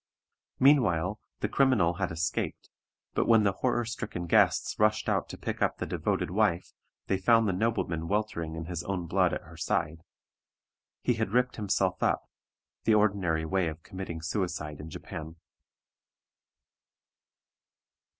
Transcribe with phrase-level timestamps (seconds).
[0.59, 2.71] Meanwhile the criminal had escaped;
[3.13, 6.73] but when the horror stricken guests rushed out to pick up the devoted wife,
[7.05, 9.99] they found the nobleman weltering in his own blood at her side.
[11.03, 12.23] He had ripped himself up,
[12.83, 15.35] the ordinary way of committing suicide in Japan.